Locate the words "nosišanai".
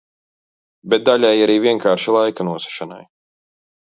2.49-3.01